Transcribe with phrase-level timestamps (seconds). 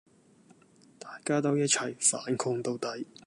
[0.97, 3.05] 大家都一齊反抗到底